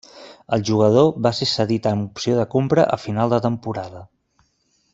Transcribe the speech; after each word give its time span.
El 0.55 0.61
jugador 0.69 1.09
va 1.27 1.31
ser 1.39 1.47
cedit 1.51 1.89
amb 1.91 2.07
opció 2.07 2.39
de 2.39 2.47
compra 2.55 2.87
a 2.97 2.99
final 3.05 3.35
de 3.37 3.41
temporada. 3.45 4.03